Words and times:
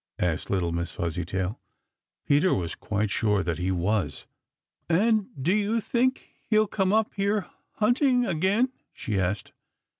asked 0.17 0.49
little 0.49 0.71
Miss 0.71 0.91
Fuzzytail. 0.91 1.59
Peter 2.27 2.55
was 2.55 2.73
quite 2.73 3.11
sure 3.11 3.43
that 3.43 3.59
he 3.59 3.69
was. 3.69 4.25
"And 4.89 5.27
do 5.39 5.53
you 5.53 5.79
think 5.79 6.37
he'll 6.49 6.65
come 6.65 6.91
up 6.91 7.13
here 7.13 7.45
hunting 7.75 8.25
again?" 8.25 8.69
she 8.93 9.19
asked. 9.19 9.51